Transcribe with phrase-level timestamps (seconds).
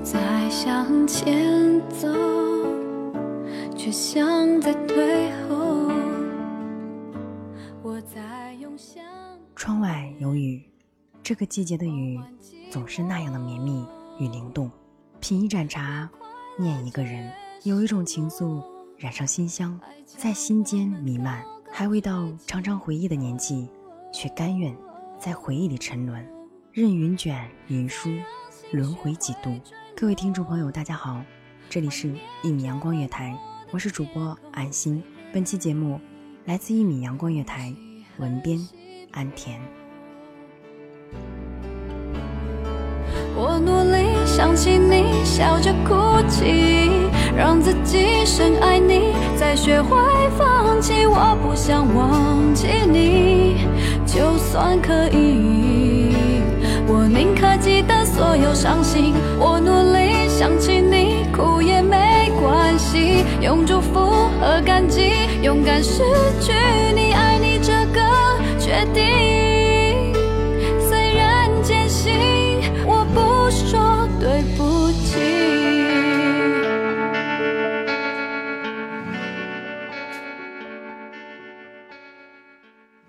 [0.00, 2.08] 在向前走，
[3.76, 5.90] 却像在退后。
[7.82, 9.02] 我在用想
[9.54, 10.62] 窗外有雨，
[11.22, 12.20] 这个季节的雨
[12.70, 13.86] 总是那样的绵密
[14.18, 14.70] 与灵动。
[15.20, 16.08] 品一盏茶，
[16.58, 17.32] 念一个人，
[17.64, 18.62] 有一种情愫
[18.98, 21.42] 染上心香，在心间弥漫。
[21.72, 23.68] 还未到常常回忆的年纪，
[24.12, 24.74] 却甘愿
[25.18, 26.26] 在回忆里沉沦，
[26.72, 28.08] 任云卷云舒，
[28.72, 29.58] 轮回几度。
[29.96, 31.22] 各位听众朋友，大家好，
[31.70, 32.12] 这里是
[32.42, 33.32] 一米阳光月台，
[33.70, 35.02] 我是主播安心。
[35.32, 36.00] 本期节目
[36.46, 37.72] 来自一米阳光月台，
[38.18, 38.58] 文编
[39.12, 39.60] 安田。
[43.36, 45.94] 我努力想起你，笑着哭
[46.28, 46.90] 泣，
[47.36, 49.96] 让自己深爱你，再学会
[50.36, 51.06] 放弃。
[51.06, 53.58] 我不想忘记你，
[54.04, 55.85] 就算可以，
[58.36, 59.14] 所有伤心。
[59.38, 63.98] 我努力想起你，哭也没关系，用祝福
[64.38, 65.10] 和感激，
[65.42, 66.02] 勇敢失
[66.38, 66.52] 去
[66.94, 68.02] 你，爱你这个
[68.60, 70.12] 决定。
[70.86, 75.16] 虽然艰辛，我不说对不起。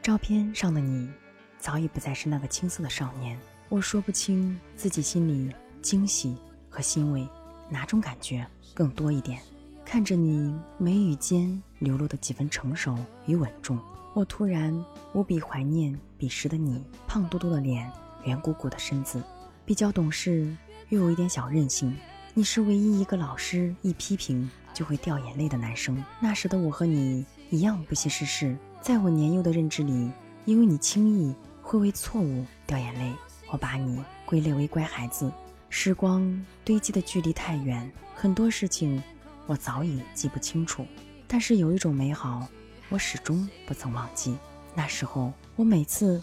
[0.00, 1.10] 照片上的你，
[1.58, 3.36] 早已不再是那个青涩的少年。
[3.70, 6.34] 我说不清自己心里惊喜
[6.70, 7.28] 和欣慰
[7.68, 9.38] 哪种感觉更多一点。
[9.84, 12.96] 看着你眉宇间流露的几分成熟
[13.26, 13.78] 与稳重，
[14.14, 14.74] 我突然
[15.12, 17.90] 无比怀念彼时的你，胖嘟嘟的脸，
[18.24, 19.22] 圆鼓鼓的身子，
[19.66, 20.54] 比较懂事，
[20.88, 21.94] 又有一点小任性。
[22.32, 26.02] 你是唯一一个老师一批评就会掉眼泪的男生。
[26.20, 30.10] 那时的我和你一样不谙世事，在我年幼的认知里，
[30.44, 33.12] 因为你轻易会为错误掉眼泪，
[33.50, 35.30] 我把你归类为乖孩子。
[35.70, 39.02] 时光堆积的距离太远，很多事情
[39.46, 40.86] 我早已记不清楚，
[41.26, 42.48] 但是有一种美好，
[42.88, 44.36] 我始终不曾忘记。
[44.74, 46.22] 那时候，我每次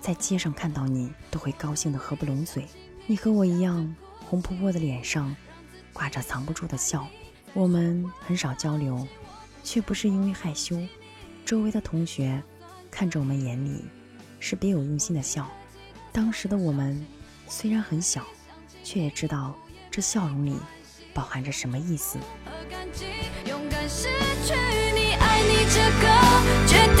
[0.00, 2.66] 在街上看到你，都会高兴得合不拢嘴。
[3.06, 3.94] 你和我一样，
[4.28, 5.34] 红扑扑的脸上
[5.92, 7.06] 挂着藏不住的笑。
[7.52, 9.06] 我们很少交流，
[9.62, 10.78] 却不是因为害羞。
[11.44, 12.42] 周围的同学
[12.90, 13.84] 看着我们，眼里
[14.38, 15.50] 是别有用心的笑。
[16.14, 17.04] 当时的我们
[17.48, 18.24] 虽然很小，
[18.84, 19.52] 却也知道
[19.90, 20.56] 这笑容里
[21.12, 22.20] 饱含着什么意思。
[23.44, 24.06] 勇敢失
[24.46, 24.54] 去
[24.94, 26.06] 你，爱你这个
[26.68, 26.93] 决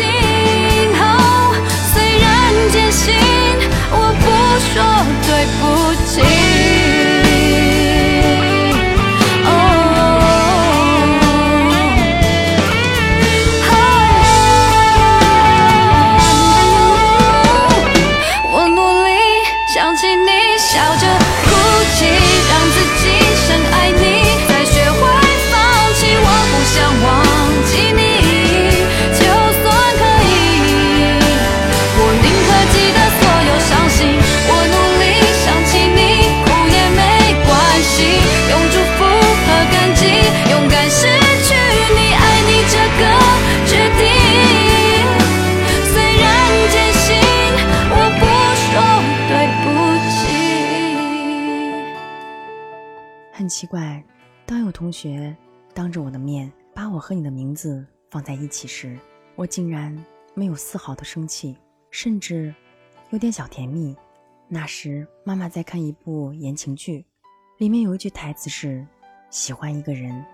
[53.54, 54.02] 奇怪，
[54.44, 55.32] 当有同学
[55.72, 58.98] 当着我的面把我和你的名字放在一起时，
[59.36, 59.96] 我竟然
[60.34, 61.56] 没有丝毫的生气，
[61.88, 62.52] 甚至
[63.10, 63.96] 有点小甜蜜。
[64.48, 67.06] 那时妈妈在看一部言情剧，
[67.58, 68.84] 里面有一句台词是
[69.30, 70.24] ：“喜欢一个人，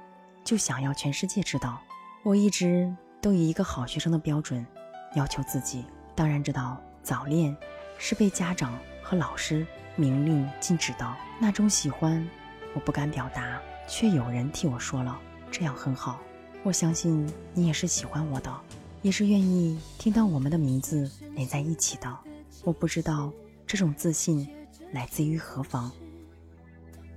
[0.42, 1.78] 就想要全世界知道。”
[2.24, 2.90] 我一直
[3.20, 4.66] 都以一个好学生的标准
[5.14, 5.84] 要求自己，
[6.14, 7.54] 当然知道早恋
[7.98, 11.16] 是被家长和老师明令禁止的。
[11.38, 12.26] 那种喜欢，
[12.74, 15.18] 我不敢表达，却有人替我说了，
[15.50, 16.20] 这样很好。
[16.62, 18.54] 我相信你也是喜欢我的，
[19.02, 22.16] 也是愿意听到我们的名字连在一起的。
[22.62, 23.32] 我不知道
[23.66, 24.46] 这种自信
[24.92, 25.90] 来自于何方。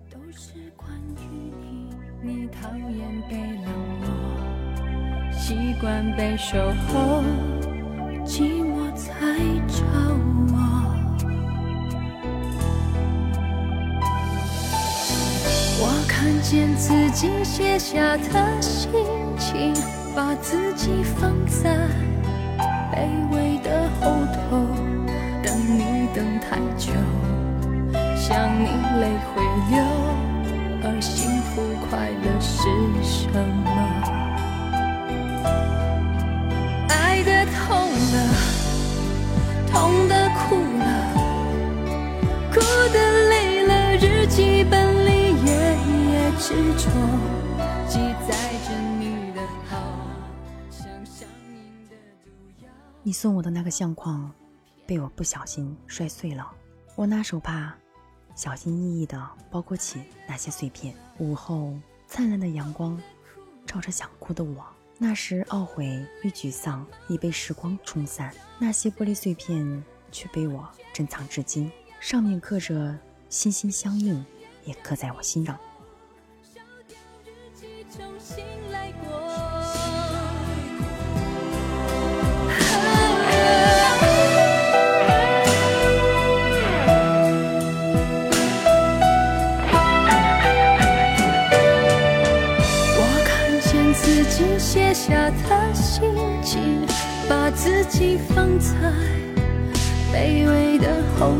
[0.09, 3.65] 都是关于你，你讨厌被冷
[4.01, 6.57] 落，习惯被守
[6.87, 7.21] 候，
[8.25, 9.11] 寂寞才
[9.67, 9.83] 找
[10.55, 10.62] 我。
[16.15, 18.91] 看见自己写下的心
[19.35, 19.73] 情，
[20.15, 21.82] 把自己放在
[46.45, 46.89] 执着，
[47.87, 49.79] 记载着你的好，
[50.69, 51.95] 像上瘾的
[52.25, 52.31] 毒
[52.61, 52.69] 药。
[53.01, 54.29] 你送我的那个相框，
[54.85, 56.51] 被我不小心摔碎了。
[56.95, 57.73] 我拿手帕，
[58.35, 60.93] 小心翼翼地包裹起那些碎片。
[61.17, 61.73] 午后，
[62.07, 63.01] 灿烂的阳光
[63.65, 64.65] 照着想哭的我，
[64.97, 69.81] 那时懊悔与沮丧已被时光冲散，那些玻璃碎片
[70.11, 72.99] 却被我珍藏至今，上面刻着
[73.29, 74.21] “心心相印”，
[74.65, 75.57] 也刻在我心上。
[78.23, 79.09] 重新来过。
[92.95, 96.01] 我看见自己写下的心
[96.41, 96.85] 情，
[97.27, 98.73] 把自己放在
[100.13, 100.87] 卑微的
[101.19, 101.33] 后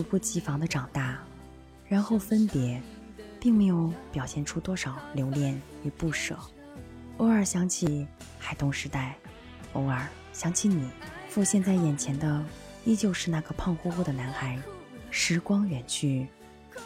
[0.00, 1.18] 猝不及防的长大，
[1.86, 2.80] 然后分别，
[3.38, 6.38] 并没有表现出多少留恋与不舍。
[7.18, 8.06] 偶尔想起
[8.38, 9.14] 孩童时代，
[9.74, 10.88] 偶尔想起你，
[11.28, 12.42] 浮现在眼前的
[12.86, 14.58] 依旧是那个胖乎乎的男孩。
[15.10, 16.26] 时光远去，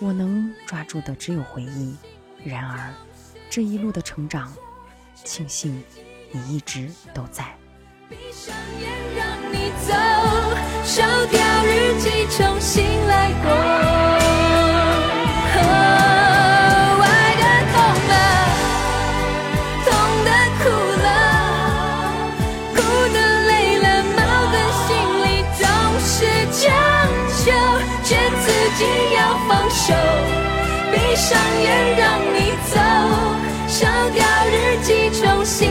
[0.01, 1.95] 我能抓住的只有回忆。
[2.45, 2.93] 然而，
[3.49, 4.53] 这一路的成长，
[5.15, 5.81] 庆幸
[6.33, 7.55] 你一直都在。
[8.09, 9.95] 闭上眼让你走，
[10.85, 13.51] 烧掉日记，重新来过。
[15.57, 15.63] 哦
[17.01, 17.07] 爱
[17.41, 17.43] 的
[17.73, 17.75] 痛
[18.11, 18.15] 了，
[19.85, 19.89] 痛
[20.25, 20.29] 的
[20.61, 20.65] 哭
[21.03, 21.09] 了，
[22.75, 22.77] 哭
[23.15, 24.19] 的累了，矛
[24.53, 24.87] 盾心
[25.25, 25.63] 里总
[26.05, 26.15] 是
[26.53, 26.63] 强
[27.31, 27.43] 求，
[28.05, 28.09] 劝
[28.43, 28.45] 自
[28.77, 28.81] 己
[29.17, 29.19] 要
[29.49, 29.85] 放手。
[30.93, 31.27] 闭上
[31.63, 32.03] 眼让
[32.35, 32.37] 你
[32.71, 32.75] 走，
[33.67, 34.21] 烧掉
[34.51, 35.71] 日记，重新